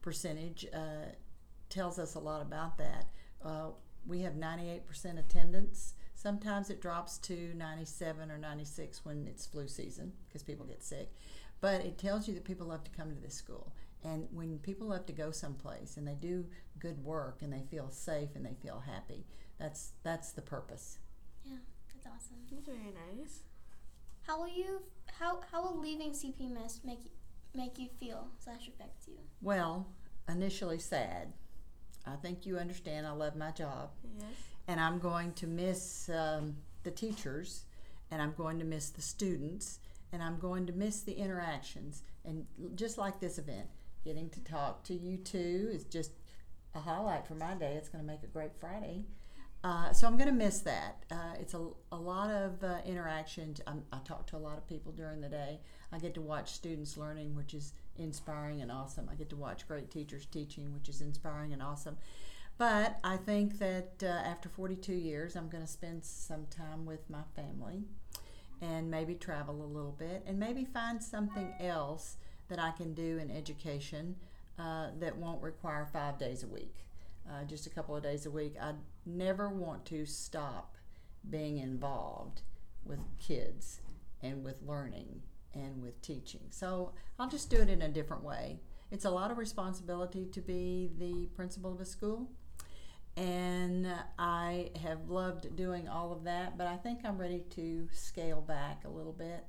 percentage 0.00 0.66
uh, 0.72 1.10
tells 1.68 1.98
us 1.98 2.14
a 2.14 2.20
lot 2.20 2.40
about 2.40 2.78
that. 2.78 3.06
Uh, 3.44 3.68
we 4.06 4.20
have 4.22 4.34
98% 4.34 5.18
attendance. 5.18 5.94
Sometimes 6.20 6.68
it 6.68 6.82
drops 6.82 7.16
to 7.16 7.54
97 7.56 8.30
or 8.30 8.36
96 8.36 9.06
when 9.06 9.26
it's 9.26 9.46
flu 9.46 9.66
season 9.66 10.12
because 10.28 10.42
people 10.42 10.66
get 10.66 10.82
sick. 10.82 11.10
But 11.62 11.80
it 11.80 11.96
tells 11.96 12.28
you 12.28 12.34
that 12.34 12.44
people 12.44 12.66
love 12.66 12.84
to 12.84 12.90
come 12.90 13.08
to 13.08 13.18
this 13.22 13.32
school. 13.32 13.72
And 14.04 14.26
when 14.30 14.58
people 14.58 14.88
love 14.88 15.06
to 15.06 15.14
go 15.14 15.30
someplace 15.30 15.96
and 15.96 16.06
they 16.06 16.12
do 16.12 16.44
good 16.78 17.02
work 17.02 17.38
and 17.40 17.50
they 17.50 17.62
feel 17.70 17.88
safe 17.88 18.28
and 18.34 18.44
they 18.44 18.54
feel 18.62 18.82
happy, 18.86 19.24
that's 19.58 19.92
that's 20.02 20.32
the 20.32 20.42
purpose. 20.42 20.98
Yeah, 21.42 21.56
that's 21.90 22.06
awesome. 22.06 22.36
That's 22.50 22.66
very 22.66 22.92
nice. 23.16 23.40
How 24.26 24.40
will 24.40 24.48
you? 24.48 24.82
How 25.18 25.40
how 25.50 25.62
will 25.62 25.80
leaving 25.80 26.10
CPMS 26.10 26.84
make 26.84 27.02
you, 27.02 27.10
make 27.54 27.78
you 27.78 27.88
feel 27.98 28.28
slash 28.38 28.68
affect 28.68 29.08
you? 29.08 29.14
Well, 29.40 29.86
initially 30.28 30.80
sad. 30.80 31.32
I 32.06 32.16
think 32.16 32.44
you 32.44 32.58
understand. 32.58 33.06
I 33.06 33.12
love 33.12 33.36
my 33.36 33.52
job, 33.52 33.90
Yes. 34.18 34.26
And 34.70 34.78
I'm 34.78 35.00
going 35.00 35.32
to 35.32 35.48
miss 35.48 36.08
um, 36.10 36.54
the 36.84 36.92
teachers, 36.92 37.64
and 38.12 38.22
I'm 38.22 38.34
going 38.36 38.60
to 38.60 38.64
miss 38.64 38.90
the 38.90 39.02
students, 39.02 39.80
and 40.12 40.22
I'm 40.22 40.38
going 40.38 40.64
to 40.66 40.72
miss 40.72 41.02
the 41.02 41.12
interactions. 41.12 42.04
And 42.24 42.46
just 42.76 42.96
like 42.96 43.18
this 43.18 43.36
event, 43.36 43.66
getting 44.04 44.30
to 44.30 44.40
talk 44.44 44.84
to 44.84 44.94
you 44.94 45.16
two 45.16 45.70
is 45.72 45.82
just 45.82 46.12
a 46.76 46.78
highlight 46.78 47.26
for 47.26 47.34
my 47.34 47.54
day. 47.54 47.74
It's 47.76 47.88
going 47.88 48.04
to 48.04 48.06
make 48.06 48.22
a 48.22 48.28
great 48.28 48.52
Friday. 48.60 49.06
Uh, 49.64 49.92
so 49.92 50.06
I'm 50.06 50.16
going 50.16 50.28
to 50.28 50.32
miss 50.32 50.60
that. 50.60 51.04
Uh, 51.10 51.34
it's 51.40 51.54
a, 51.54 51.66
a 51.90 51.96
lot 51.96 52.30
of 52.30 52.62
uh, 52.62 52.78
interactions. 52.86 53.60
I'm, 53.66 53.82
I 53.92 53.98
talk 54.04 54.28
to 54.28 54.36
a 54.36 54.38
lot 54.38 54.56
of 54.56 54.68
people 54.68 54.92
during 54.92 55.20
the 55.20 55.28
day. 55.28 55.58
I 55.90 55.98
get 55.98 56.14
to 56.14 56.20
watch 56.20 56.52
students 56.52 56.96
learning, 56.96 57.34
which 57.34 57.54
is 57.54 57.72
inspiring 57.96 58.62
and 58.62 58.70
awesome. 58.70 59.08
I 59.10 59.16
get 59.16 59.30
to 59.30 59.36
watch 59.36 59.66
great 59.66 59.90
teachers 59.90 60.26
teaching, 60.26 60.72
which 60.72 60.88
is 60.88 61.00
inspiring 61.00 61.52
and 61.52 61.60
awesome. 61.60 61.96
But 62.60 62.98
I 63.02 63.16
think 63.16 63.58
that 63.60 64.02
uh, 64.02 64.08
after 64.08 64.50
42 64.50 64.92
years, 64.92 65.34
I'm 65.34 65.48
going 65.48 65.64
to 65.64 65.70
spend 65.70 66.04
some 66.04 66.44
time 66.50 66.84
with 66.84 67.08
my 67.08 67.22
family 67.34 67.84
and 68.60 68.90
maybe 68.90 69.14
travel 69.14 69.64
a 69.64 69.64
little 69.64 69.96
bit 69.98 70.22
and 70.26 70.38
maybe 70.38 70.66
find 70.66 71.02
something 71.02 71.54
else 71.58 72.18
that 72.48 72.58
I 72.58 72.72
can 72.72 72.92
do 72.92 73.16
in 73.16 73.30
education 73.30 74.16
uh, 74.58 74.88
that 74.98 75.16
won't 75.16 75.42
require 75.42 75.88
five 75.90 76.18
days 76.18 76.42
a 76.42 76.48
week, 76.48 76.84
uh, 77.30 77.44
just 77.44 77.66
a 77.66 77.70
couple 77.70 77.96
of 77.96 78.02
days 78.02 78.26
a 78.26 78.30
week. 78.30 78.56
I 78.60 78.74
never 79.06 79.48
want 79.48 79.86
to 79.86 80.04
stop 80.04 80.76
being 81.30 81.56
involved 81.56 82.42
with 82.84 83.00
kids 83.18 83.80
and 84.20 84.44
with 84.44 84.60
learning 84.60 85.22
and 85.54 85.80
with 85.80 86.02
teaching. 86.02 86.42
So 86.50 86.92
I'll 87.18 87.30
just 87.30 87.48
do 87.48 87.56
it 87.56 87.70
in 87.70 87.80
a 87.80 87.88
different 87.88 88.22
way. 88.22 88.60
It's 88.90 89.06
a 89.06 89.10
lot 89.10 89.30
of 89.30 89.38
responsibility 89.38 90.26
to 90.26 90.42
be 90.42 90.90
the 90.98 91.26
principal 91.34 91.72
of 91.72 91.80
a 91.80 91.86
school. 91.86 92.28
And 93.20 93.86
I 94.18 94.70
have 94.82 95.10
loved 95.10 95.54
doing 95.54 95.86
all 95.86 96.10
of 96.10 96.24
that, 96.24 96.56
but 96.56 96.66
I 96.66 96.78
think 96.78 97.00
I'm 97.04 97.18
ready 97.18 97.42
to 97.50 97.86
scale 97.92 98.40
back 98.40 98.84
a 98.86 98.88
little 98.88 99.12
bit 99.12 99.44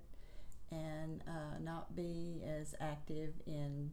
and 0.72 1.24
uh, 1.26 1.58
not 1.62 1.96
be 1.96 2.44
as 2.46 2.76
active 2.82 3.34
in 3.46 3.90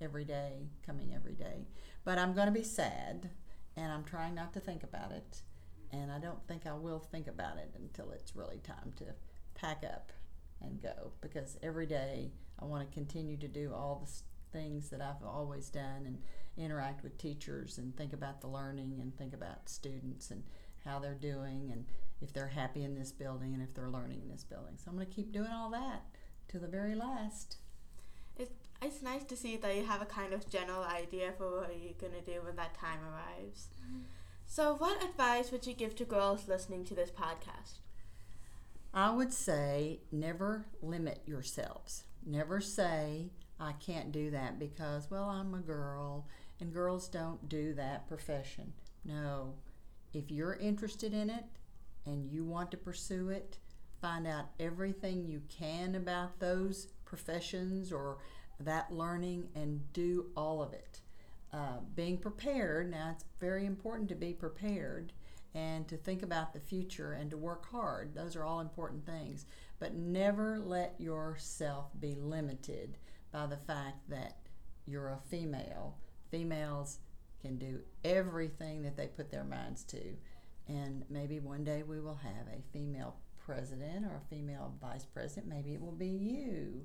every 0.00 0.24
day, 0.24 0.68
coming 0.86 1.12
every 1.12 1.34
day. 1.34 1.66
But 2.04 2.18
I'm 2.18 2.34
going 2.34 2.46
to 2.46 2.52
be 2.52 2.62
sad, 2.62 3.30
and 3.76 3.90
I'm 3.90 4.04
trying 4.04 4.36
not 4.36 4.52
to 4.52 4.60
think 4.60 4.84
about 4.84 5.10
it. 5.10 5.42
And 5.90 6.12
I 6.12 6.20
don't 6.20 6.46
think 6.46 6.64
I 6.64 6.74
will 6.74 7.00
think 7.00 7.26
about 7.26 7.56
it 7.56 7.74
until 7.76 8.12
it's 8.12 8.36
really 8.36 8.58
time 8.58 8.92
to 8.98 9.06
pack 9.56 9.82
up 9.84 10.12
and 10.60 10.80
go 10.80 11.10
because 11.20 11.56
every 11.64 11.86
day 11.86 12.30
I 12.60 12.64
want 12.64 12.88
to 12.88 12.94
continue 12.94 13.38
to 13.38 13.48
do 13.48 13.72
all 13.74 14.04
the 14.04 14.12
things 14.52 14.90
that 14.90 15.00
I've 15.00 15.26
always 15.26 15.68
done 15.68 16.04
and 16.06 16.18
interact 16.56 17.02
with 17.02 17.18
teachers 17.18 17.78
and 17.78 17.96
think 17.96 18.12
about 18.12 18.40
the 18.40 18.48
learning 18.48 18.98
and 19.00 19.16
think 19.16 19.34
about 19.34 19.68
students 19.68 20.30
and 20.30 20.42
how 20.84 20.98
they're 20.98 21.14
doing 21.14 21.70
and 21.72 21.84
if 22.20 22.32
they're 22.32 22.46
happy 22.46 22.84
in 22.84 22.94
this 22.94 23.12
building 23.12 23.54
and 23.54 23.62
if 23.62 23.74
they're 23.74 23.88
learning 23.88 24.20
in 24.22 24.28
this 24.28 24.44
building. 24.44 24.74
So 24.76 24.90
I'm 24.90 24.96
going 24.96 25.06
to 25.06 25.14
keep 25.14 25.32
doing 25.32 25.50
all 25.52 25.70
that 25.70 26.02
to 26.48 26.58
the 26.58 26.66
very 26.66 26.94
last. 26.94 27.56
It, 28.36 28.50
It's 28.82 29.02
nice 29.02 29.24
to 29.24 29.36
see 29.36 29.56
that 29.56 29.76
you 29.76 29.84
have 29.84 30.02
a 30.02 30.06
kind 30.06 30.32
of 30.32 30.48
general 30.48 30.82
idea 30.82 31.32
for 31.36 31.60
what 31.60 31.70
you're 31.80 31.92
gonna 32.00 32.22
do 32.24 32.40
when 32.44 32.56
that 32.56 32.74
time 32.74 32.98
arrives. 33.04 33.68
Mm-hmm. 33.82 34.00
So, 34.46 34.74
what 34.74 35.02
advice 35.04 35.52
would 35.52 35.66
you 35.66 35.74
give 35.74 35.94
to 35.96 36.04
girls 36.04 36.48
listening 36.48 36.84
to 36.86 36.94
this 36.94 37.10
podcast? 37.10 37.78
I 38.92 39.12
would 39.12 39.32
say 39.32 40.00
never 40.10 40.66
limit 40.82 41.20
yourselves. 41.24 42.04
Never 42.26 42.60
say, 42.60 43.30
I 43.60 43.72
can't 43.72 44.10
do 44.10 44.30
that 44.30 44.58
because, 44.58 45.10
well, 45.10 45.28
I'm 45.28 45.52
a 45.54 45.58
girl 45.58 46.26
and 46.60 46.72
girls 46.72 47.08
don't 47.08 47.48
do 47.48 47.74
that 47.74 48.08
profession. 48.08 48.72
No. 49.04 49.54
If 50.14 50.30
you're 50.30 50.54
interested 50.54 51.12
in 51.12 51.28
it 51.28 51.44
and 52.06 52.24
you 52.24 52.42
want 52.42 52.70
to 52.70 52.76
pursue 52.78 53.28
it, 53.28 53.58
find 54.00 54.26
out 54.26 54.46
everything 54.58 55.26
you 55.26 55.42
can 55.48 55.94
about 55.94 56.40
those 56.40 56.88
professions 57.04 57.92
or 57.92 58.18
that 58.58 58.92
learning 58.92 59.48
and 59.54 59.92
do 59.92 60.26
all 60.36 60.62
of 60.62 60.72
it. 60.72 61.00
Uh, 61.52 61.78
being 61.94 62.16
prepared, 62.16 62.90
now 62.90 63.10
it's 63.12 63.24
very 63.40 63.66
important 63.66 64.08
to 64.08 64.14
be 64.14 64.32
prepared 64.32 65.12
and 65.54 65.86
to 65.88 65.96
think 65.96 66.22
about 66.22 66.52
the 66.52 66.60
future 66.60 67.12
and 67.12 67.30
to 67.30 67.36
work 67.36 67.66
hard. 67.70 68.14
Those 68.14 68.36
are 68.36 68.44
all 68.44 68.60
important 68.60 69.04
things. 69.04 69.46
But 69.78 69.94
never 69.94 70.58
let 70.58 70.94
yourself 70.98 71.86
be 71.98 72.14
limited 72.14 72.96
by 73.32 73.46
the 73.46 73.56
fact 73.56 74.08
that 74.08 74.36
you're 74.86 75.08
a 75.08 75.18
female. 75.30 75.96
Females 76.30 76.98
can 77.40 77.56
do 77.56 77.80
everything 78.04 78.82
that 78.82 78.96
they 78.96 79.06
put 79.06 79.30
their 79.30 79.44
minds 79.44 79.84
to. 79.84 80.16
And 80.68 81.04
maybe 81.08 81.40
one 81.40 81.64
day 81.64 81.82
we 81.82 82.00
will 82.00 82.20
have 82.22 82.46
a 82.52 82.62
female 82.72 83.16
president 83.44 84.06
or 84.06 84.16
a 84.16 84.34
female 84.34 84.74
vice 84.80 85.04
president. 85.04 85.48
Maybe 85.48 85.74
it 85.74 85.80
will 85.80 85.92
be 85.92 86.06
you. 86.06 86.82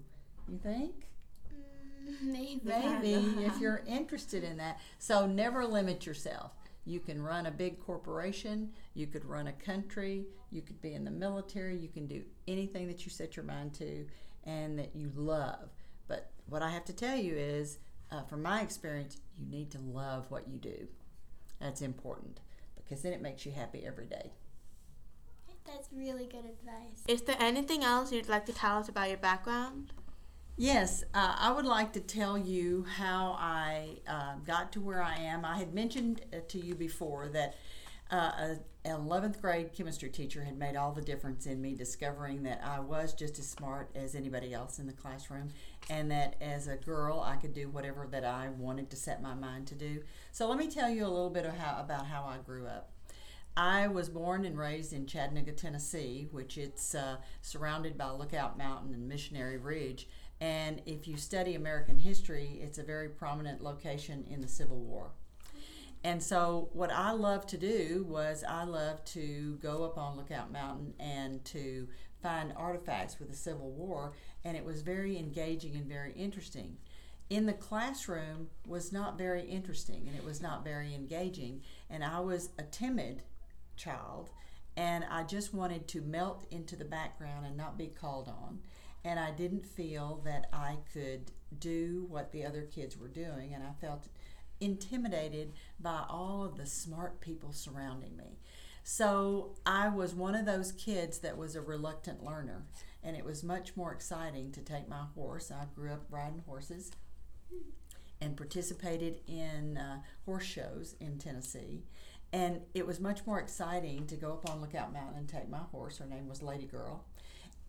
You 0.48 0.60
think? 0.62 1.08
Mm, 1.54 2.24
maybe. 2.24 2.62
Maybe 2.64 3.46
if 3.46 3.60
you're 3.60 3.84
interested 3.88 4.44
in 4.44 4.58
that. 4.58 4.80
So 4.98 5.26
never 5.26 5.66
limit 5.66 6.06
yourself. 6.06 6.52
You 6.86 7.00
can 7.00 7.22
run 7.22 7.48
a 7.48 7.52
big 7.52 7.80
corporation, 7.84 8.70
you 8.94 9.08
could 9.08 9.26
run 9.26 9.48
a 9.48 9.54
country, 9.54 10.28
you 10.52 10.62
could 10.62 10.80
be 10.82 10.94
in 10.94 11.04
the 11.04 11.10
military, 11.10 11.76
you 11.76 11.90
can 11.90 12.06
do 12.06 12.24
anything 12.48 12.88
that 12.88 13.06
you 13.06 13.10
set 13.10 13.36
your 13.36 13.44
mind 13.44 13.74
to 13.76 14.06
and 14.44 14.78
that 14.78 14.96
you 14.96 15.12
love. 15.16 15.70
But 16.08 16.32
what 16.48 16.62
I 16.62 16.70
have 16.72 16.86
to 16.86 16.94
tell 16.94 17.18
you 17.18 17.36
is, 17.36 17.80
uh, 18.12 18.24
from 18.24 18.42
my 18.42 18.62
experience, 18.62 19.18
you 19.38 19.48
need 19.50 19.72
to 19.72 19.80
love 19.80 20.30
what 20.30 20.48
you 20.48 20.58
do. 20.58 20.88
That's 21.60 21.82
important 21.82 22.40
because 22.76 23.02
then 23.02 23.14
it 23.14 23.22
makes 23.22 23.46
you 23.46 23.52
happy 23.52 23.84
every 23.86 24.06
day. 24.06 24.32
That's 25.66 25.90
really 25.92 26.26
good 26.26 26.46
advice. 26.46 27.04
Is 27.08 27.24
there 27.24 27.38
anything 27.40 27.84
else 27.84 28.12
you'd 28.12 28.30
like 28.30 28.46
to 28.46 28.54
tell 28.54 28.78
us 28.78 28.88
about 28.88 29.10
your 29.10 29.18
background? 29.18 29.94
Yes, 30.58 31.04
uh, 31.14 31.36
I 31.38 31.52
would 31.52 31.66
like 31.66 31.92
to 31.94 32.00
tell 32.00 32.38
you 32.38 32.86
how 32.98 33.36
I 33.38 33.98
uh, 34.08 34.36
got 34.46 34.72
to 34.74 34.82
where 34.82 35.02
I 35.04 35.16
am. 35.16 35.44
I 35.44 35.58
had 35.58 35.74
mentioned 35.74 36.22
uh, 36.32 36.38
to 36.48 36.60
you 36.60 36.76
before 36.76 37.28
that 37.30 37.56
uh, 38.12 38.16
a, 38.16 38.50
an 38.52 38.60
11th 38.86 39.42
grade 39.42 39.74
chemistry 39.74 40.10
teacher 40.10 40.44
had 40.44 40.58
made 40.58 40.76
all 40.76 40.92
the 40.92 41.02
difference 41.02 41.46
in 41.48 41.62
me 41.62 41.74
discovering 41.74 42.44
that 42.44 42.62
I 42.64 42.80
was 42.80 43.14
just 43.14 43.40
as 43.40 43.48
smart 43.48 43.90
as 43.96 44.14
anybody 44.14 44.54
else 44.54 44.78
in 44.78 44.86
the 44.86 44.94
classroom 44.94 45.50
and 45.90 46.12
that 46.12 46.36
as 46.40 46.68
a 46.68 46.76
girl 46.76 47.20
I 47.20 47.36
could 47.36 47.54
do 47.54 47.70
whatever 47.70 48.08
that 48.12 48.24
I 48.24 48.50
wanted 48.50 48.90
to 48.92 48.96
set 48.96 49.22
my 49.22 49.34
mind 49.34 49.68
to 49.68 49.76
do. 49.76 50.04
So 50.32 50.48
let 50.48 50.58
me 50.58 50.70
tell 50.70 50.90
you 50.90 51.06
a 51.06 51.08
little 51.08 51.30
bit 51.30 51.46
how, 51.46 51.82
about 51.82 52.06
how 52.06 52.26
I 52.26 52.38
grew 52.46 52.68
up. 52.68 52.92
I 53.58 53.88
was 53.88 54.10
born 54.10 54.46
and 54.46 54.58
raised 54.58 54.92
in 54.92 55.08
Chattanooga, 55.08 55.54
Tennessee, 55.54 56.28
which 56.32 56.58
it's 56.58 56.94
uh, 56.94 57.18
surrounded 57.42 57.98
by 57.98 58.10
Lookout 58.10 58.58
Mountain 58.58 58.94
and 58.94 59.08
Missionary 59.08 59.58
Ridge. 59.58 60.10
And 60.42 60.82
if 60.86 61.08
you 61.08 61.16
study 61.16 61.56
American 61.56 61.98
history, 61.98 62.60
it's 62.62 62.78
a 62.78 62.84
very 62.84 63.08
prominent 63.08 63.64
location 63.64 64.26
in 64.30 64.42
the 64.42 64.48
Civil 64.48 64.80
War. 64.80 65.12
And 66.06 66.22
so, 66.22 66.70
what 66.74 66.92
I 66.92 67.14
loved 67.14 67.50
to 67.50 67.58
do 67.58 68.06
was 68.08 68.44
I 68.48 68.64
loved 68.64 69.08
to 69.14 69.58
go 69.60 69.84
up 69.84 69.98
on 69.98 70.16
Lookout 70.16 70.52
Mountain 70.52 70.94
and 71.00 71.44
to 71.46 71.88
find 72.22 72.54
artifacts 72.56 73.18
with 73.18 73.32
the 73.32 73.36
Civil 73.36 73.72
War, 73.72 74.14
and 74.44 74.56
it 74.56 74.64
was 74.64 74.84
very 74.84 75.18
engaging 75.18 75.76
and 75.76 75.88
very 75.88 76.14
interesting. 76.14 76.78
In 77.32 77.48
the 77.48 77.54
classroom 77.54 78.50
was 78.68 78.92
not 78.92 79.18
very 79.18 79.46
interesting 79.46 80.04
and 80.08 80.16
it 80.16 80.24
was 80.24 80.44
not 80.44 80.64
very 80.64 80.94
engaging, 80.94 81.64
and 81.90 82.04
I 82.04 82.20
was 82.20 82.50
a 82.60 82.64
timid 82.64 83.24
child, 83.76 84.30
and 84.78 85.06
I 85.10 85.24
just 85.24 85.56
wanted 85.56 85.88
to 85.88 86.02
melt 86.02 86.46
into 86.52 86.76
the 86.76 86.86
background 86.86 87.48
and 87.48 87.58
not 87.58 87.80
be 87.80 87.88
called 87.88 88.28
on. 88.28 88.60
And 89.04 89.20
I 89.20 89.32
didn't 89.32 89.66
feel 89.66 90.22
that 90.24 90.50
I 90.54 90.78
could 90.94 91.32
do 91.58 92.06
what 92.10 92.32
the 92.32 92.46
other 92.46 92.62
kids 92.62 92.96
were 92.96 93.08
doing, 93.08 93.56
and 93.56 93.64
I 93.64 93.72
felt 93.82 94.08
intimidated 94.60 95.54
by 95.80 96.04
all 96.10 96.44
of 96.44 96.58
the 96.58 96.66
smart 96.66 97.22
people 97.22 97.52
surrounding 97.52 98.16
me. 98.16 98.40
So 98.84 99.56
I 99.66 99.90
was 99.90 100.14
one 100.14 100.36
of 100.36 100.46
those 100.46 100.72
kids 100.72 101.20
that 101.20 101.38
was 101.38 101.56
a 101.56 101.62
reluctant 101.62 102.24
learner, 102.24 102.66
and 103.04 103.18
it 103.18 103.26
was 103.26 103.44
much 103.44 103.76
more 103.76 103.92
exciting 103.92 104.52
to 104.52 104.62
take 104.62 104.88
my 104.88 105.06
horse. 105.16 105.52
I 105.52 105.66
grew 105.74 105.92
up 105.92 106.06
riding 106.10 106.44
horses 106.46 106.92
and 108.22 108.38
participated 108.38 109.22
in 109.28 109.78
uh, 109.78 110.02
horse 110.26 110.46
shows 110.46 110.96
in 111.00 111.18
Tennessee. 111.18 111.84
And 112.32 112.62
it 112.74 112.86
was 112.86 113.00
much 113.00 113.26
more 113.26 113.40
exciting 113.40 114.08
to 114.08 114.16
go 114.16 114.34
up 114.34 114.50
on 114.50 114.62
Lookout 114.62 114.94
Mountain 114.94 115.18
and 115.18 115.28
take 115.28 115.50
my 115.50 115.64
horse, 115.72 115.98
her 115.98 116.06
name 116.06 116.28
was 116.28 116.42
Lady 116.42 116.66
Girl, 116.66 117.06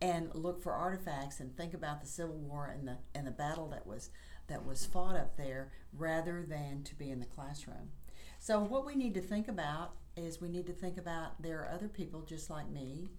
and 0.03 0.35
look 0.35 0.63
for 0.63 0.73
artifacts 0.73 1.41
and 1.41 1.57
think 1.57 1.73
about 1.73 2.01
the 2.01 2.07
Civil 2.07 2.37
War 2.37 2.75
and 2.77 2.87
the 2.87 2.99
and 3.15 3.27
the 3.27 3.31
battle 3.31 3.69
that 3.69 3.87
was 3.87 4.11
that 4.49 4.67
was 4.67 4.87
fought 4.87 5.17
up 5.17 5.37
there 5.37 5.73
rather 5.93 6.45
than 6.47 6.83
to 6.85 6.95
be 6.95 7.11
in 7.11 7.21
the 7.21 7.27
classroom. 7.27 7.91
So 8.39 8.61
what 8.61 8.87
we 8.87 8.95
need 8.95 9.15
to 9.15 9.21
think 9.21 9.49
about 9.49 9.93
is 10.17 10.41
we 10.41 10.49
need 10.49 10.67
to 10.67 10.73
think 10.73 10.97
about 10.99 11.43
there 11.43 11.61
are 11.61 11.71
other 11.73 11.89
people 11.89 12.23
just 12.23 12.49
like 12.49 12.71
me 12.71 13.11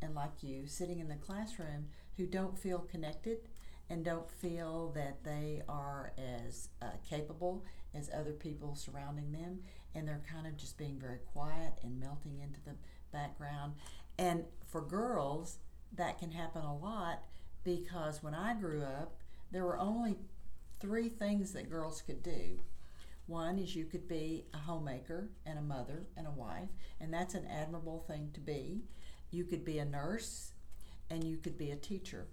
and 0.00 0.14
like 0.14 0.42
you 0.42 0.66
sitting 0.66 1.00
in 1.00 1.08
the 1.08 1.16
classroom 1.16 1.86
who 2.16 2.26
don't 2.26 2.58
feel 2.58 2.78
connected 2.78 3.38
and 3.90 4.04
don't 4.04 4.30
feel 4.30 4.92
that 4.94 5.24
they 5.24 5.62
are 5.68 6.12
as 6.18 6.68
uh, 6.82 6.86
capable 7.08 7.64
as 7.94 8.10
other 8.14 8.32
people 8.32 8.74
surrounding 8.74 9.32
them 9.32 9.60
and 9.94 10.06
they're 10.06 10.22
kind 10.30 10.46
of 10.46 10.56
just 10.56 10.76
being 10.76 10.98
very 10.98 11.18
quiet 11.32 11.72
and 11.82 11.98
melting 11.98 12.38
into 12.38 12.60
the 12.64 12.74
background 13.12 13.72
and 14.18 14.44
for 14.66 14.82
girls 14.82 15.58
that 15.92 16.18
can 16.18 16.30
happen 16.30 16.62
a 16.62 16.76
lot 16.76 17.22
because 17.64 18.22
when 18.22 18.34
I 18.34 18.54
grew 18.54 18.82
up 18.82 19.16
there 19.50 19.64
were 19.64 19.78
only 19.78 20.18
three 20.80 21.08
things 21.08 21.52
that 21.52 21.70
girls 21.70 22.02
could 22.02 22.22
do 22.22 22.60
one 23.28 23.58
is 23.58 23.76
you 23.76 23.84
could 23.84 24.08
be 24.08 24.46
a 24.54 24.56
homemaker 24.56 25.28
and 25.44 25.58
a 25.58 25.62
mother 25.62 26.06
and 26.16 26.26
a 26.26 26.30
wife, 26.30 26.70
and 26.98 27.12
that's 27.12 27.34
an 27.34 27.46
admirable 27.46 28.02
thing 28.08 28.30
to 28.32 28.40
be. 28.40 28.84
You 29.30 29.44
could 29.44 29.66
be 29.66 29.78
a 29.78 29.84
nurse 29.84 30.52
and 31.10 31.22
you 31.22 31.36
could 31.36 31.58
be 31.58 31.70
a 31.70 31.76
teacher. 31.76 32.28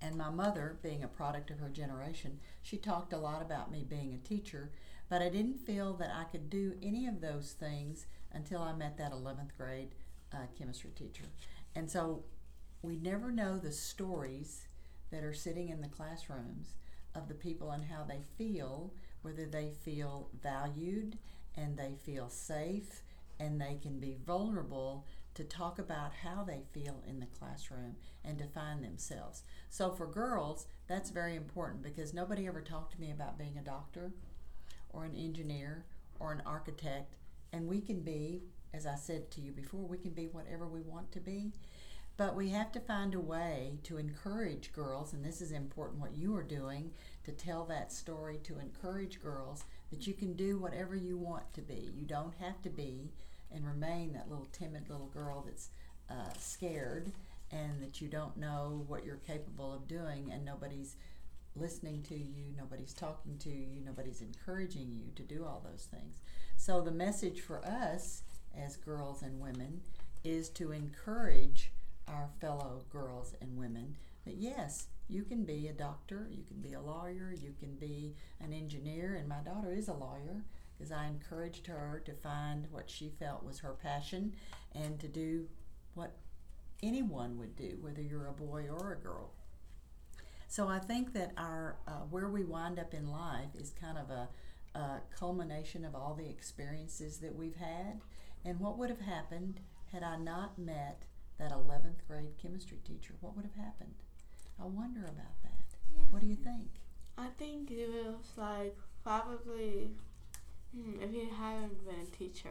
And 0.00 0.14
my 0.14 0.30
mother, 0.30 0.78
being 0.80 1.02
a 1.02 1.08
product 1.08 1.50
of 1.50 1.58
her 1.58 1.68
generation, 1.68 2.38
she 2.62 2.76
talked 2.76 3.12
a 3.12 3.18
lot 3.18 3.42
about 3.42 3.72
me 3.72 3.84
being 3.86 4.14
a 4.14 4.28
teacher, 4.28 4.70
but 5.08 5.22
I 5.22 5.28
didn't 5.28 5.66
feel 5.66 5.94
that 5.94 6.14
I 6.14 6.22
could 6.22 6.48
do 6.48 6.74
any 6.80 7.08
of 7.08 7.20
those 7.20 7.56
things 7.58 8.06
until 8.30 8.62
I 8.62 8.72
met 8.72 8.96
that 8.98 9.12
11th 9.12 9.56
grade 9.58 9.96
uh, 10.32 10.46
chemistry 10.56 10.92
teacher. 10.94 11.24
And 11.74 11.90
so 11.90 12.22
we 12.80 12.96
never 12.96 13.32
know 13.32 13.58
the 13.58 13.72
stories 13.72 14.68
that 15.10 15.24
are 15.24 15.34
sitting 15.34 15.68
in 15.68 15.80
the 15.80 15.88
classrooms 15.88 16.74
of 17.14 17.28
the 17.28 17.34
people 17.34 17.70
and 17.70 17.84
how 17.84 18.04
they 18.04 18.22
feel, 18.38 18.92
whether 19.22 19.46
they 19.46 19.70
feel 19.84 20.28
valued 20.42 21.18
and 21.56 21.76
they 21.76 21.94
feel 22.04 22.28
safe 22.28 23.02
and 23.38 23.60
they 23.60 23.78
can 23.80 23.98
be 23.98 24.16
vulnerable 24.26 25.06
to 25.34 25.44
talk 25.44 25.78
about 25.78 26.12
how 26.22 26.44
they 26.44 26.62
feel 26.72 27.02
in 27.08 27.20
the 27.20 27.26
classroom 27.26 27.96
and 28.24 28.36
define 28.36 28.82
themselves. 28.82 29.42
So 29.68 29.90
for 29.90 30.06
girls, 30.06 30.66
that's 30.88 31.10
very 31.10 31.36
important 31.36 31.82
because 31.82 32.12
nobody 32.12 32.46
ever 32.46 32.60
talked 32.60 32.92
to 32.92 33.00
me 33.00 33.10
about 33.10 33.38
being 33.38 33.56
a 33.56 33.62
doctor 33.62 34.12
or 34.90 35.04
an 35.04 35.14
engineer 35.14 35.84
or 36.18 36.32
an 36.32 36.42
architect. 36.44 37.16
And 37.52 37.66
we 37.66 37.80
can 37.80 38.00
be, 38.00 38.42
as 38.74 38.86
I 38.86 38.96
said 38.96 39.30
to 39.32 39.40
you 39.40 39.52
before, 39.52 39.80
we 39.80 39.98
can 39.98 40.10
be 40.10 40.26
whatever 40.26 40.66
we 40.66 40.82
want 40.82 41.10
to 41.12 41.20
be. 41.20 41.52
But 42.20 42.36
we 42.36 42.50
have 42.50 42.70
to 42.72 42.80
find 42.80 43.14
a 43.14 43.18
way 43.18 43.78
to 43.84 43.96
encourage 43.96 44.74
girls, 44.74 45.14
and 45.14 45.24
this 45.24 45.40
is 45.40 45.52
important 45.52 46.02
what 46.02 46.18
you 46.18 46.36
are 46.36 46.42
doing 46.42 46.90
to 47.24 47.32
tell 47.32 47.64
that 47.64 47.94
story, 47.94 48.38
to 48.42 48.58
encourage 48.58 49.22
girls 49.22 49.64
that 49.90 50.06
you 50.06 50.12
can 50.12 50.34
do 50.34 50.58
whatever 50.58 50.94
you 50.94 51.16
want 51.16 51.50
to 51.54 51.62
be. 51.62 51.90
You 51.96 52.04
don't 52.04 52.34
have 52.38 52.60
to 52.60 52.68
be 52.68 53.10
and 53.50 53.66
remain 53.66 54.12
that 54.12 54.28
little 54.28 54.48
timid 54.52 54.90
little 54.90 55.06
girl 55.06 55.42
that's 55.46 55.70
uh, 56.10 56.34
scared 56.38 57.10
and 57.52 57.80
that 57.80 58.02
you 58.02 58.08
don't 58.08 58.36
know 58.36 58.84
what 58.86 59.02
you're 59.02 59.16
capable 59.26 59.72
of 59.72 59.88
doing 59.88 60.30
and 60.30 60.44
nobody's 60.44 60.96
listening 61.56 62.02
to 62.02 62.18
you, 62.18 62.52
nobody's 62.54 62.92
talking 62.92 63.38
to 63.38 63.48
you, 63.48 63.80
nobody's 63.82 64.20
encouraging 64.20 64.92
you 64.92 65.06
to 65.16 65.22
do 65.22 65.46
all 65.46 65.64
those 65.64 65.84
things. 65.90 66.20
So 66.58 66.82
the 66.82 66.90
message 66.90 67.40
for 67.40 67.64
us 67.64 68.24
as 68.54 68.76
girls 68.76 69.22
and 69.22 69.40
women 69.40 69.80
is 70.22 70.50
to 70.50 70.72
encourage 70.72 71.72
our 72.08 72.28
fellow 72.40 72.84
girls 72.90 73.34
and 73.40 73.56
women 73.56 73.96
that 74.24 74.36
yes, 74.36 74.88
you 75.08 75.22
can 75.24 75.44
be 75.44 75.68
a 75.68 75.72
doctor, 75.72 76.28
you 76.30 76.44
can 76.44 76.60
be 76.60 76.74
a 76.74 76.80
lawyer, 76.80 77.34
you 77.36 77.54
can 77.58 77.74
be 77.74 78.14
an 78.40 78.52
engineer, 78.52 79.16
and 79.16 79.28
my 79.28 79.40
daughter 79.40 79.72
is 79.72 79.88
a 79.88 79.92
lawyer 79.92 80.44
because 80.76 80.92
I 80.92 81.06
encouraged 81.06 81.66
her 81.66 82.02
to 82.06 82.12
find 82.12 82.66
what 82.70 82.88
she 82.88 83.10
felt 83.18 83.44
was 83.44 83.58
her 83.60 83.72
passion 83.72 84.34
and 84.74 84.98
to 85.00 85.08
do 85.08 85.46
what 85.94 86.16
anyone 86.82 87.38
would 87.38 87.56
do, 87.56 87.76
whether 87.80 88.00
you're 88.00 88.28
a 88.28 88.32
boy 88.32 88.66
or 88.70 88.92
a 88.92 88.96
girl. 88.96 89.32
So 90.48 90.68
I 90.68 90.78
think 90.78 91.12
that 91.14 91.32
our 91.36 91.76
uh, 91.86 92.04
where 92.10 92.28
we 92.28 92.44
wind 92.44 92.78
up 92.78 92.94
in 92.94 93.10
life 93.10 93.54
is 93.54 93.72
kind 93.80 93.98
of 93.98 94.10
a, 94.10 94.28
a 94.78 95.00
culmination 95.16 95.84
of 95.84 95.94
all 95.94 96.14
the 96.14 96.28
experiences 96.28 97.18
that 97.18 97.34
we've 97.34 97.56
had, 97.56 98.00
and 98.44 98.58
what 98.58 98.78
would 98.78 98.90
have 98.90 99.00
happened 99.00 99.60
had 99.92 100.02
I 100.02 100.16
not 100.16 100.58
met 100.58 101.04
that 101.40 101.52
11th 101.52 102.06
grade 102.06 102.36
chemistry 102.40 102.78
teacher. 102.84 103.14
What 103.20 103.34
would 103.34 103.46
have 103.46 103.54
happened? 103.54 103.94
I 104.60 104.66
wonder 104.66 105.00
about 105.00 105.42
that. 105.42 105.64
Yeah. 105.96 106.02
What 106.10 106.20
do 106.20 106.28
you 106.28 106.36
think? 106.36 106.68
I 107.16 107.28
think 107.38 107.70
it 107.70 107.88
was 107.88 108.32
like 108.36 108.76
probably 109.02 109.90
hmm, 110.74 111.02
if 111.02 111.12
you 111.12 111.28
hadn't 111.36 111.84
been 111.84 111.96
a 112.00 112.16
teacher. 112.16 112.50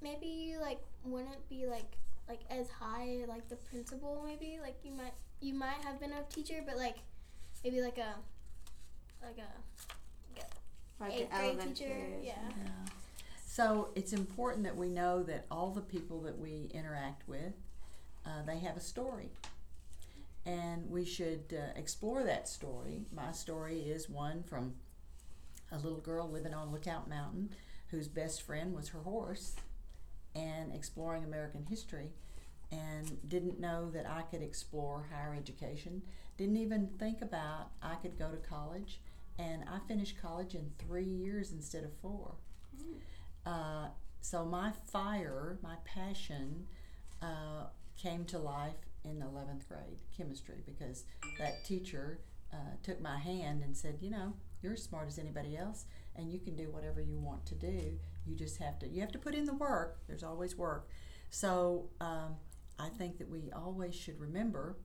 Maybe 0.00 0.26
you 0.26 0.60
like 0.60 0.80
wouldn't 1.04 1.46
be 1.48 1.66
like 1.66 1.98
like 2.28 2.40
as 2.50 2.68
high 2.70 3.24
like 3.28 3.48
the 3.48 3.56
principal. 3.56 4.22
Maybe 4.24 4.58
like 4.62 4.76
you 4.82 4.92
might 4.92 5.14
you 5.40 5.52
might 5.52 5.82
have 5.84 6.00
been 6.00 6.12
a 6.12 6.22
teacher, 6.34 6.62
but 6.66 6.76
like 6.76 6.96
maybe 7.62 7.82
like 7.82 7.98
a 7.98 8.14
like 9.22 9.38
a 9.38 10.42
Like 11.00 11.12
eighth 11.12 11.28
an 11.32 11.56
grade 11.56 11.76
teacher. 11.76 11.96
Yeah. 12.22 12.32
Yeah. 12.32 12.90
So 13.58 13.88
it's 13.96 14.12
important 14.12 14.62
that 14.66 14.76
we 14.76 14.88
know 14.88 15.24
that 15.24 15.46
all 15.50 15.72
the 15.72 15.80
people 15.80 16.20
that 16.20 16.38
we 16.38 16.70
interact 16.72 17.26
with, 17.26 17.54
uh, 18.24 18.42
they 18.46 18.60
have 18.60 18.76
a 18.76 18.80
story. 18.80 19.30
And 20.46 20.88
we 20.88 21.04
should 21.04 21.52
uh, 21.52 21.76
explore 21.76 22.22
that 22.22 22.46
story. 22.48 23.00
My 23.12 23.32
story 23.32 23.80
is 23.80 24.08
one 24.08 24.44
from 24.44 24.74
a 25.72 25.78
little 25.78 25.98
girl 25.98 26.30
living 26.30 26.54
on 26.54 26.70
Lookout 26.70 27.08
Mountain 27.10 27.50
whose 27.90 28.06
best 28.06 28.42
friend 28.42 28.76
was 28.76 28.90
her 28.90 29.00
horse 29.00 29.56
and 30.36 30.72
exploring 30.72 31.24
American 31.24 31.64
history 31.64 32.10
and 32.70 33.18
didn't 33.28 33.58
know 33.58 33.90
that 33.90 34.08
I 34.08 34.22
could 34.22 34.40
explore 34.40 35.06
higher 35.12 35.34
education. 35.34 36.02
Didn't 36.36 36.58
even 36.58 36.90
think 37.00 37.22
about 37.22 37.70
I 37.82 37.96
could 37.96 38.16
go 38.16 38.30
to 38.30 38.36
college. 38.36 39.00
And 39.36 39.64
I 39.68 39.80
finished 39.88 40.22
college 40.22 40.54
in 40.54 40.70
three 40.78 41.02
years 41.02 41.50
instead 41.50 41.82
of 41.82 41.90
four. 42.00 42.36
Uh, 43.48 43.88
so 44.20 44.44
my 44.44 44.72
fire, 44.92 45.58
my 45.62 45.76
passion, 45.84 46.66
uh, 47.22 47.64
came 47.96 48.24
to 48.26 48.38
life 48.38 48.74
in 49.04 49.20
11th 49.20 49.66
grade 49.68 49.98
chemistry 50.14 50.62
because 50.66 51.04
that 51.38 51.64
teacher 51.64 52.20
uh, 52.52 52.76
took 52.82 53.00
my 53.00 53.18
hand 53.18 53.62
and 53.62 53.74
said, 53.74 53.96
you 54.02 54.10
know, 54.10 54.34
you're 54.62 54.74
as 54.74 54.82
smart 54.82 55.08
as 55.08 55.18
anybody 55.18 55.56
else, 55.56 55.86
and 56.16 56.30
you 56.30 56.38
can 56.38 56.56
do 56.56 56.68
whatever 56.70 57.00
you 57.00 57.18
want 57.18 57.46
to 57.46 57.54
do. 57.54 57.98
You 58.26 58.34
just 58.36 58.58
have 58.58 58.78
to 58.80 58.88
you 58.88 59.00
have 59.00 59.12
to 59.12 59.18
put 59.18 59.34
in 59.34 59.46
the 59.46 59.54
work. 59.54 60.00
There's 60.06 60.24
always 60.24 60.56
work. 60.56 60.88
So 61.30 61.88
um, 62.00 62.36
I 62.78 62.88
think 62.88 63.18
that 63.18 63.30
we 63.30 63.50
always 63.54 63.94
should 63.94 64.20
remember 64.20 64.76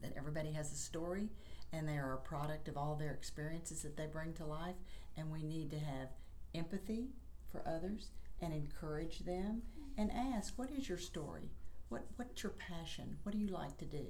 that 0.00 0.12
everybody 0.16 0.52
has 0.52 0.72
a 0.72 0.76
story 0.76 1.28
and 1.72 1.86
they 1.86 1.98
are 1.98 2.14
a 2.14 2.18
product 2.18 2.68
of 2.68 2.76
all 2.76 2.94
their 2.94 3.12
experiences 3.12 3.82
that 3.82 3.96
they 3.96 4.06
bring 4.06 4.32
to 4.34 4.46
life 4.46 4.76
and 5.16 5.30
we 5.30 5.42
need 5.42 5.70
to 5.70 5.78
have 5.78 6.08
empathy 6.54 7.08
for 7.50 7.62
others 7.66 8.10
and 8.40 8.52
encourage 8.52 9.20
them 9.20 9.62
and 9.98 10.10
ask 10.12 10.54
what 10.56 10.70
is 10.70 10.88
your 10.88 10.98
story? 10.98 11.50
What 11.88 12.06
what's 12.16 12.42
your 12.42 12.52
passion? 12.52 13.16
What 13.22 13.32
do 13.32 13.38
you 13.38 13.48
like 13.48 13.76
to 13.78 13.84
do? 13.84 14.06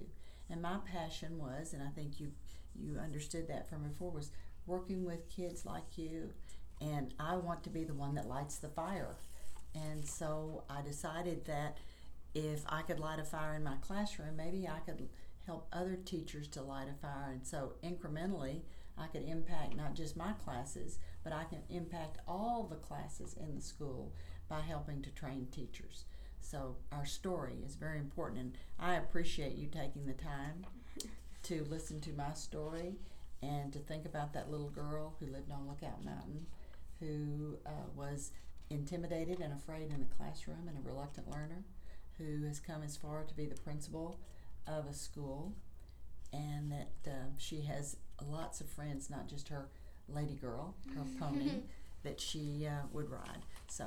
And 0.49 0.63
my 0.63 0.79
passion 0.85 1.39
was 1.39 1.73
and 1.73 1.83
i 1.83 1.91
think 1.91 2.21
you 2.21 2.33
you 2.75 2.99
understood 2.99 3.49
that 3.49 3.69
from 3.69 3.83
before 3.83 4.11
was 4.11 4.31
working 4.67 5.05
with 5.05 5.29
kids 5.29 5.67
like 5.67 5.97
you 5.97 6.31
and 6.81 7.13
i 7.19 7.37
want 7.37 7.63
to 7.65 7.71
be 7.71 7.85
the 7.85 7.95
one 7.95 8.15
that 8.15 8.29
lights 8.29 8.59
the 8.59 8.69
fire. 8.69 9.17
And 9.75 10.05
so 10.05 10.65
i 10.69 10.83
decided 10.83 11.45
that 11.47 11.79
if 12.35 12.65
i 12.69 12.83
could 12.83 13.01
light 13.01 13.21
a 13.21 13.25
fire 13.25 13.55
in 13.55 13.65
my 13.65 13.77
classroom 13.81 14.37
maybe 14.37 14.69
i 14.69 14.79
could 14.81 15.09
help 15.47 15.67
other 15.73 15.97
teachers 15.97 16.49
to 16.49 16.63
light 16.63 16.89
a 16.89 16.95
fire. 16.95 17.31
And 17.33 17.47
so 17.47 17.73
incrementally 17.83 18.61
I 18.97 19.07
could 19.07 19.25
impact 19.25 19.77
not 19.77 19.95
just 19.95 20.17
my 20.17 20.33
classes, 20.45 20.99
but 21.23 21.33
I 21.33 21.45
can 21.45 21.63
impact 21.69 22.19
all 22.27 22.67
the 22.69 22.77
classes 22.77 23.37
in 23.39 23.55
the 23.55 23.61
school 23.61 24.13
by 24.49 24.61
helping 24.61 25.03
to 25.03 25.11
train 25.11 25.47
teachers. 25.51 26.05
So 26.41 26.77
our 26.93 27.07
story 27.07 27.59
is 27.65 27.75
very 27.75 27.99
important, 27.99 28.39
and 28.39 28.53
I 28.79 28.95
appreciate 28.95 29.57
you 29.57 29.67
taking 29.69 30.07
the 30.07 30.15
time 30.15 30.65
to 31.45 31.65
listen 31.71 32.01
to 32.03 32.13
my 32.13 32.33
story 32.33 32.97
and 33.43 33.73
to 33.73 33.79
think 33.79 34.05
about 34.05 34.33
that 34.33 34.51
little 34.51 34.69
girl 34.71 35.15
who 35.21 35.27
lived 35.27 35.51
on 35.51 35.69
Lookout 35.69 36.05
Mountain, 36.05 36.47
who 36.99 37.59
uh, 37.65 37.89
was 37.95 38.33
intimidated 38.69 39.41
and 39.41 39.53
afraid 39.53 39.91
in 39.91 40.01
the 40.01 40.15
classroom 40.17 40.69
and 40.69 40.77
a 40.77 40.89
reluctant 40.89 41.31
learner, 41.31 41.65
who 42.19 42.47
has 42.47 42.61
come 42.61 42.83
as 42.83 42.97
far 42.97 43.25
to 43.25 43.35
be 43.35 43.47
the 43.47 43.61
principal 43.61 44.19
of 44.67 44.87
a 44.87 44.93
school, 44.95 45.55
and 46.33 46.71
that 46.71 47.11
uh, 47.11 47.31
she 47.39 47.63
has 47.63 47.97
lots 48.27 48.61
of 48.61 48.69
friends, 48.69 49.09
not 49.09 49.27
just 49.27 49.49
her 49.49 49.69
lady 50.15 50.35
girl, 50.35 50.75
her 50.95 51.05
pony, 51.19 51.63
that 52.03 52.21
she 52.21 52.67
uh, 52.67 52.87
would 52.93 53.11
ride. 53.11 53.43
So 53.69 53.87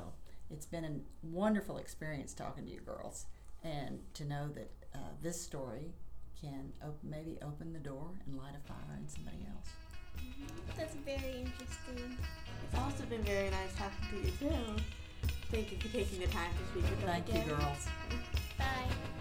it's 0.50 0.66
been 0.66 0.84
a 0.84 1.26
wonderful 1.26 1.78
experience 1.78 2.34
talking 2.34 2.64
to 2.64 2.70
you 2.70 2.80
girls, 2.80 3.26
and 3.62 4.00
to 4.14 4.24
know 4.24 4.48
that 4.54 4.70
uh, 4.94 4.98
this 5.22 5.40
story 5.40 5.92
can 6.40 6.72
op- 6.82 7.02
maybe 7.02 7.38
open 7.42 7.72
the 7.72 7.78
door 7.78 8.08
and 8.26 8.36
light 8.36 8.54
a 8.54 8.68
fire 8.68 8.98
in 8.98 9.08
somebody 9.08 9.46
else. 9.50 9.70
That's 10.76 10.94
very 10.94 11.40
interesting. 11.40 12.16
It's 12.64 12.78
also 12.78 13.04
been 13.04 13.22
very 13.22 13.50
nice 13.50 13.74
talking 13.76 14.20
to 14.22 14.26
you 14.26 14.50
too. 14.50 14.82
Thank 15.50 15.72
you 15.72 15.78
for 15.78 15.88
taking 15.88 16.20
the 16.20 16.26
time 16.26 16.50
to 16.58 16.80
speak 16.80 16.90
with 16.90 17.04
us 17.08 17.10
Thank 17.10 17.28
you, 17.32 17.52
girls. 17.52 17.86
Bye. 18.58 19.13